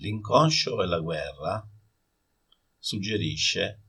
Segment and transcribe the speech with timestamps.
[0.00, 1.62] L'inconscio e la guerra
[2.78, 3.82] suggerisce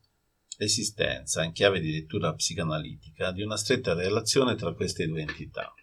[0.57, 5.73] l'esistenza, in chiave di lettura psicanalitica, di una stretta relazione tra queste due entità.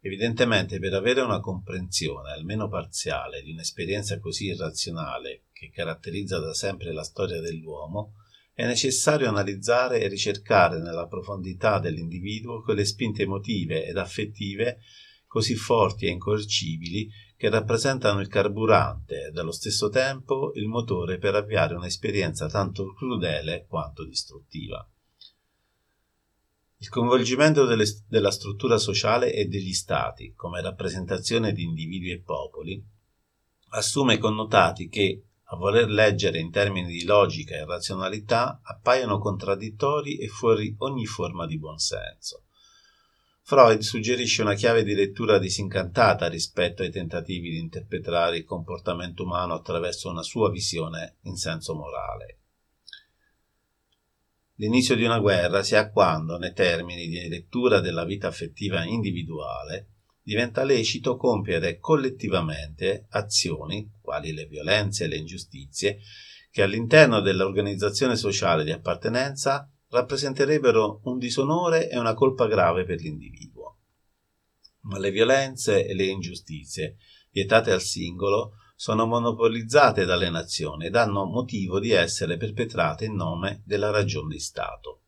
[0.00, 6.92] Evidentemente per avere una comprensione, almeno parziale, di un'esperienza così irrazionale che caratterizza da sempre
[6.92, 8.12] la storia dell'uomo,
[8.52, 14.78] è necessario analizzare e ricercare nella profondità dell'individuo quelle spinte emotive ed affettive
[15.36, 21.34] così forti e incoercibili che rappresentano il carburante e allo stesso tempo il motore per
[21.34, 24.88] avviare un'esperienza tanto crudele quanto distruttiva.
[26.78, 32.82] Il coinvolgimento delle, della struttura sociale e degli stati come rappresentazione di individui e popoli
[33.72, 40.28] assume connotati che, a voler leggere in termini di logica e razionalità, appaiono contraddittori e
[40.28, 42.45] fuori ogni forma di buonsenso.
[43.48, 49.54] Freud suggerisce una chiave di lettura disincantata rispetto ai tentativi di interpretare il comportamento umano
[49.54, 52.38] attraverso una sua visione in senso morale.
[54.56, 59.90] L'inizio di una guerra si ha quando, nei termini di lettura della vita affettiva individuale,
[60.24, 66.00] diventa lecito compiere collettivamente azioni, quali le violenze e le ingiustizie,
[66.50, 73.78] che all'interno dell'organizzazione sociale di appartenenza rappresenterebbero un disonore e una colpa grave per l'individuo.
[74.82, 76.96] Ma le violenze e le ingiustizie,
[77.30, 83.62] vietate al singolo, sono monopolizzate dalle nazioni ed hanno motivo di essere perpetrate in nome
[83.64, 85.00] della ragione di Stato.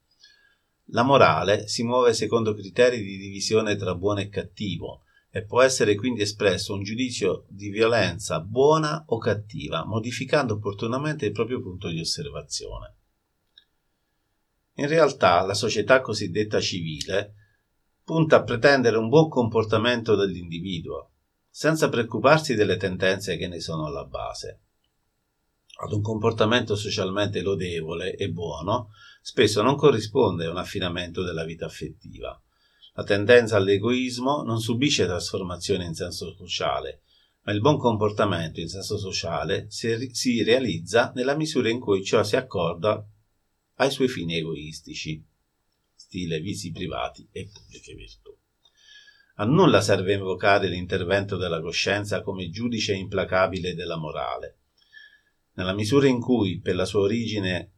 [0.92, 5.94] La morale si muove secondo criteri di divisione tra buono e cattivo e può essere
[5.94, 12.00] quindi espresso un giudizio di violenza buona o cattiva, modificando opportunamente il proprio punto di
[12.00, 12.97] osservazione.
[14.78, 17.34] In realtà la società cosiddetta civile
[18.04, 21.10] punta a pretendere un buon comportamento dell'individuo,
[21.50, 24.60] senza preoccuparsi delle tendenze che ne sono alla base.
[25.80, 28.90] Ad un comportamento socialmente lodevole e buono
[29.20, 32.40] spesso non corrisponde un affinamento della vita affettiva.
[32.94, 37.02] La tendenza all'egoismo non subisce trasformazione in senso sociale,
[37.42, 42.22] ma il buon comportamento in senso sociale si, si realizza nella misura in cui ciò
[42.22, 43.04] si accorda
[43.78, 45.24] ai suoi fini egoistici,
[45.94, 48.36] stile visi privati e pubbliche virtù.
[49.36, 54.56] A nulla serve invocare l'intervento della coscienza come giudice implacabile della morale.
[55.54, 57.72] Nella misura in cui, per la sua origine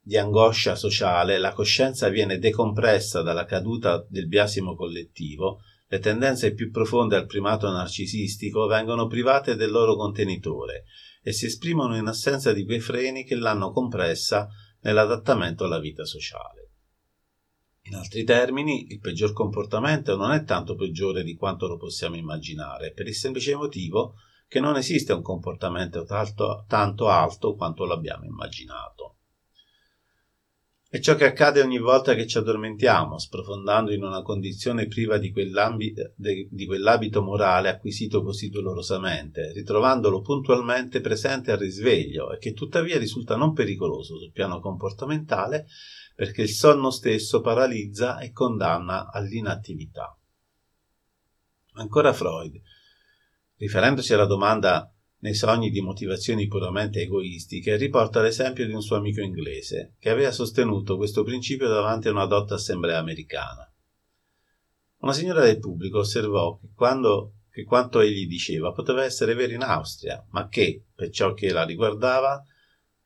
[0.00, 6.72] di angoscia sociale, la coscienza viene decompressa dalla caduta del biasimo collettivo, le tendenze più
[6.72, 10.84] profonde al primato narcisistico vengono private del loro contenitore
[11.22, 14.48] e si esprimono in assenza di quei freni che l'hanno compressa
[14.84, 16.70] nell'adattamento alla vita sociale.
[17.86, 22.92] In altri termini, il peggior comportamento non è tanto peggiore di quanto lo possiamo immaginare,
[22.92, 24.14] per il semplice motivo
[24.48, 29.13] che non esiste un comportamento tanto, tanto alto quanto l'abbiamo immaginato.
[30.94, 35.32] È ciò che accade ogni volta che ci addormentiamo, sprofondando in una condizione priva di,
[35.34, 43.34] di quell'abito morale acquisito così dolorosamente, ritrovandolo puntualmente presente al risveglio e che tuttavia risulta
[43.34, 45.66] non pericoloso sul piano comportamentale
[46.14, 50.16] perché il sonno stesso paralizza e condanna all'inattività.
[51.72, 52.54] Ancora Freud,
[53.56, 54.93] riferendosi alla domanda
[55.24, 60.30] nei sogni di motivazioni puramente egoistiche, riporta l'esempio di un suo amico inglese che aveva
[60.30, 63.66] sostenuto questo principio davanti a una dotta assemblea americana.
[64.98, 69.62] Una signora del pubblico osservò che, quando, che quanto egli diceva poteva essere vero in
[69.62, 72.44] Austria, ma che, per ciò che la riguardava,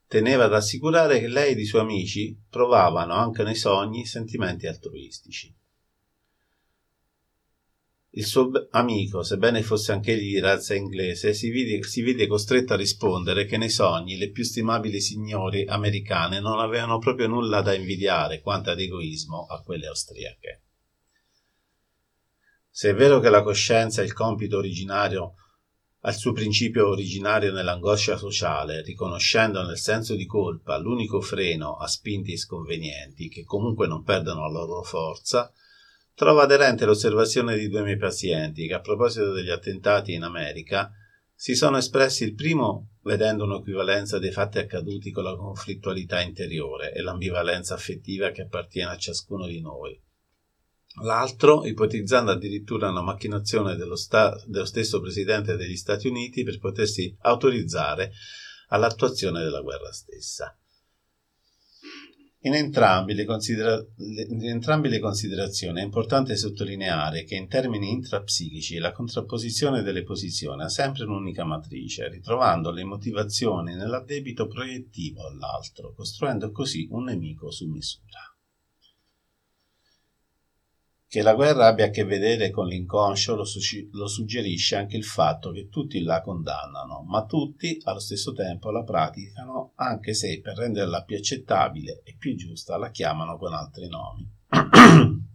[0.09, 5.55] teneva ad assicurare che lei ed i suoi amici provavano anche nei sogni sentimenti altruistici.
[8.19, 12.77] Il suo amico, sebbene fosse anch'egli di razza inglese, si vide, si vide costretto a
[12.77, 18.41] rispondere che nei sogni le più stimabili signori americane non avevano proprio nulla da invidiare
[18.41, 20.63] quanto ad egoismo a quelle austriache.
[22.69, 25.35] Se è vero che la coscienza è il compito originario
[26.01, 32.37] al suo principio originario nell'angoscia sociale, riconoscendo nel senso di colpa l'unico freno a spinti
[32.37, 35.53] sconvenienti che comunque non perdono la loro forza,
[36.19, 40.91] trova aderente l'osservazione di due miei pazienti che a proposito degli attentati in America
[41.33, 47.03] si sono espressi il primo vedendo un'equivalenza dei fatti accaduti con la conflittualità interiore e
[47.03, 49.97] l'ambivalenza affettiva che appartiene a ciascuno di noi
[51.03, 57.17] l'altro ipotizzando addirittura una macchinazione dello, sta- dello stesso presidente degli Stati Uniti per potersi
[57.21, 58.11] autorizzare
[58.71, 60.59] all'attuazione della guerra stessa.
[62.49, 68.93] In entrambe, considera- in entrambe, le considerazioni è importante sottolineare che in termini intrapsichici la
[68.93, 76.89] contrapposizione delle posizioni ha sempre un'unica matrice, ritrovando le motivazioni nell'addebito proiettivo all'altro, costruendo così
[76.91, 78.38] un nemico su misura.
[81.11, 85.05] Che la guerra abbia a che vedere con l'inconscio lo, su- lo, suggerisce anche il
[85.05, 90.59] fatto che tutti la condannano, ma tutti allo stesso tempo la praticano, anche se per
[90.59, 94.31] renderla più accettabile e più giusta la chiamano con altri nomi.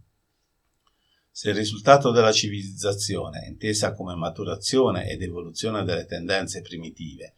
[1.31, 7.34] se il risultato della civilizzazione, intesa come maturazione ed evoluzione delle tendenze primitive,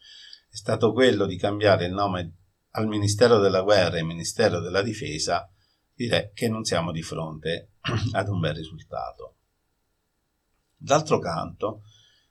[0.50, 2.34] è stato quello di cambiare il nome
[2.72, 5.50] al Ministero della Guerra e Ministero della Difesa,
[5.94, 7.70] direi che non siamo di fronte
[8.14, 9.36] ad un bel risultato.
[10.78, 11.84] D'altro canto,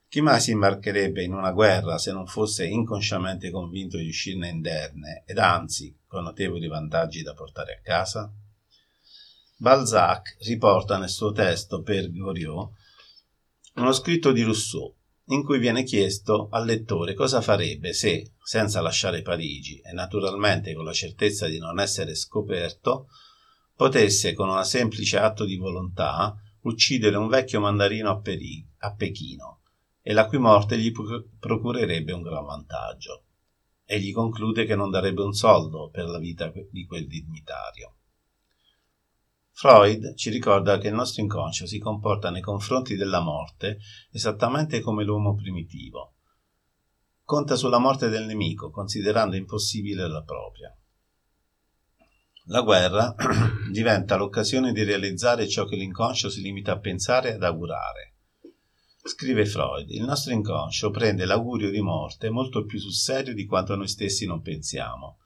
[0.09, 5.25] chi mai si imbarcherebbe in una guerra se non fosse inconsciamente convinto di uscirne inderne
[5.27, 8.33] ed anzi con notevoli vantaggi da portare a casa?
[9.56, 12.71] Balzac riporta nel suo testo per Goriot
[13.75, 14.95] uno scritto di Rousseau
[15.29, 20.85] in cui viene chiesto al lettore cosa farebbe se, senza lasciare Parigi e naturalmente con
[20.85, 23.09] la certezza di non essere scoperto,
[23.76, 29.61] potesse con un semplice atto di volontà uccidere un vecchio mandarino a, Peri- a Pechino
[30.00, 30.93] e la cui morte gli
[31.38, 33.25] procurerebbe un gran vantaggio.
[33.85, 37.97] Egli conclude che non darebbe un soldo per la vita di quel dignitario.
[39.50, 43.79] Freud ci ricorda che il nostro inconscio si comporta nei confronti della morte
[44.11, 46.15] esattamente come l'uomo primitivo.
[47.23, 50.77] Conta sulla morte del nemico, considerando impossibile la propria.
[52.49, 53.14] La guerra
[53.70, 58.12] diventa l'occasione di realizzare ciò che l'inconscio si limita a pensare e ad augurare.
[59.02, 63.75] Scrive Freud, il nostro inconscio prende l'augurio di morte molto più sul serio di quanto
[63.76, 65.19] noi stessi non pensiamo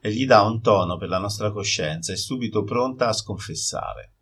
[0.00, 4.14] e gli dà un tono per la nostra coscienza e subito pronta a sconfessare.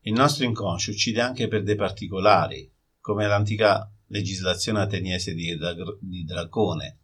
[0.00, 5.56] Il nostro inconscio uccide anche per dei particolari, come l'antica legislazione ateniese di,
[6.24, 7.00] Dracone,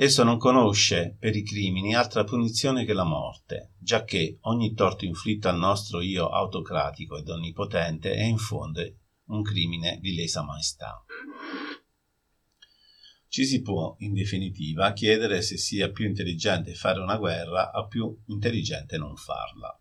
[0.00, 5.48] Esso non conosce per i crimini altra punizione che la morte, giacché ogni torto inflitto
[5.48, 8.80] al nostro io autocratico ed onnipotente è in fondo
[9.24, 11.04] un crimine di lesa maestà.
[13.26, 18.16] Ci si può, in definitiva, chiedere se sia più intelligente fare una guerra o più
[18.26, 19.76] intelligente non farla.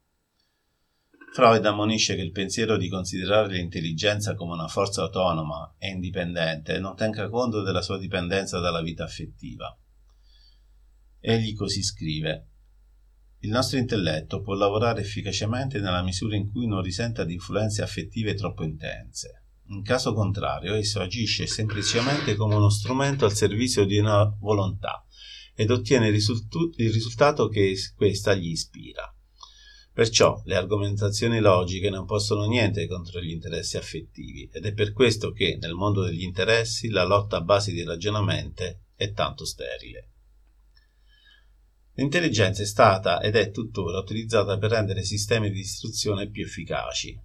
[1.31, 6.95] Freud ammonisce che il pensiero di considerare l'intelligenza come una forza autonoma e indipendente non
[6.95, 9.77] tenga conto della sua dipendenza dalla vita affettiva
[11.19, 12.47] Egli così scrive
[13.41, 18.33] il nostro intelletto può lavorare efficacemente nella misura in cui non risenta di influenze affettive
[18.33, 19.43] troppo intense.
[19.67, 25.05] In caso contrario, esso agisce semplicemente come uno strumento al servizio di una volontà
[25.53, 26.13] ed ottiene il,
[26.75, 29.13] risultato che questa gli ispira.
[29.93, 35.31] Perciò le argomentazioni logiche non possono niente contro gli interessi affettivi ed è per questo
[35.31, 38.63] che nel mondo degli interessi la lotta a base di ragionamento
[38.95, 40.09] è tanto sterile.
[41.97, 47.19] L'intelligenza è stata ed è tuttora utilizzata per rendere sistemi di distruzione più efficaci.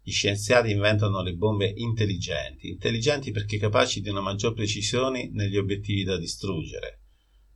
[0.00, 6.02] Gli scienziati inventano le bombe intelligenti, intelligenti perché capaci di una maggior precisione negli obiettivi
[6.02, 7.00] da distruggere.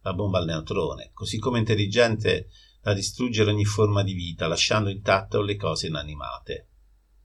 [0.02, 2.48] La bomba al neutrone, così come intelligente
[2.82, 6.68] da distruggere ogni forma di vita, lasciando intatte le cose inanimate,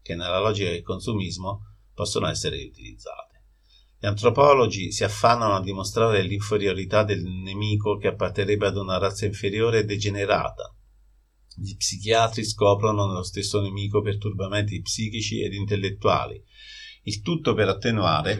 [0.01, 1.59] che nella logica del consumismo
[1.93, 3.24] possono essere riutilizzate.
[4.05, 9.79] Gli antropologi si affannano a dimostrare l'inferiorità del nemico che apparterrebbe ad una razza inferiore
[9.79, 10.71] e degenerata.
[11.55, 16.39] Gli psichiatri scoprono nello stesso nemico perturbamenti psichici ed intellettuali,
[17.05, 18.39] il tutto per attenuare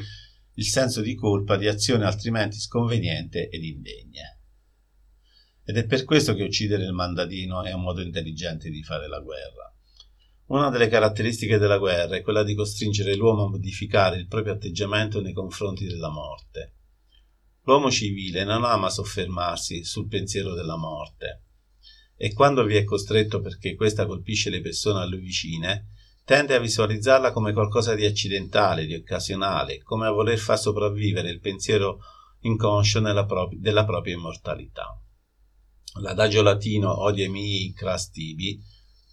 [0.54, 4.38] il senso di colpa di azione altrimenti sconveniente ed indegna.
[5.64, 9.20] Ed è per questo che uccidere il mandatino è un modo intelligente di fare la
[9.20, 9.75] guerra.
[10.48, 15.20] Una delle caratteristiche della guerra è quella di costringere l'uomo a modificare il proprio atteggiamento
[15.20, 16.74] nei confronti della morte.
[17.64, 21.46] L'uomo civile non ama soffermarsi sul pensiero della morte
[22.16, 25.88] e quando vi è costretto perché questa colpisce le persone a lui vicine,
[26.24, 31.40] tende a visualizzarla come qualcosa di accidentale, di occasionale, come a voler far sopravvivere il
[31.40, 32.00] pensiero
[32.42, 35.00] inconscio pro- della propria immortalità.
[36.02, 38.60] L'adagio latino odie mii cras tibi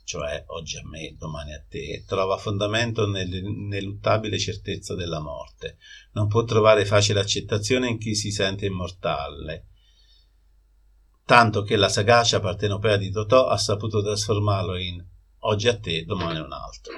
[0.05, 5.79] cioè oggi a me, domani a te, trova fondamento nell'ineluttabile certezza della morte.
[6.13, 9.67] Non può trovare facile accettazione in chi si sente immortale.
[11.25, 15.03] Tanto che la sagacia partenopea di Totò ha saputo trasformarlo in
[15.41, 16.93] oggi a te, domani a un altro.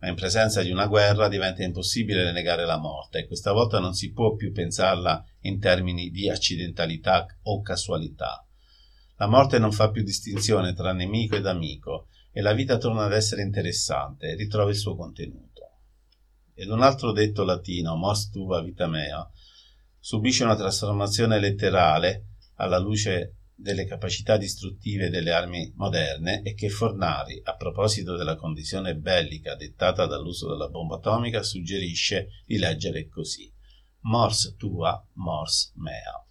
[0.00, 3.94] Ma in presenza di una guerra diventa impossibile negare la morte e questa volta non
[3.94, 8.47] si può più pensarla in termini di accidentalità o casualità
[9.18, 13.12] La morte non fa più distinzione tra nemico ed amico e la vita torna ad
[13.12, 15.70] essere interessante ritrova il suo contenuto.
[16.54, 19.28] Ed un altro detto latino, mors tua vita mea,
[19.98, 27.40] subisce una trasformazione letterale alla luce delle capacità distruttive delle armi moderne e che Fornari,
[27.42, 33.52] a proposito della condizione bellica dettata dall'uso della bomba atomica, suggerisce di leggere così.
[34.02, 36.24] Mors tua, mors mea.